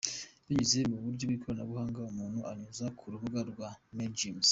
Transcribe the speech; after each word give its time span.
Binyuze 0.47 0.79
mu 0.91 0.97
buryo 1.03 1.23
bw’ikoranabuhanga, 1.29 1.97
umuntu 2.11 2.39
unyuze 2.49 2.85
ku 2.97 3.03
rubuga 3.13 3.39
rwa 3.51 3.69
Mergims. 3.95 4.49